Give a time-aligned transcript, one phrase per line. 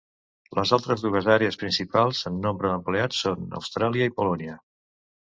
[0.59, 4.57] Les altres dues àrees principals en nombre d'empleats són Austràlia i Polònia.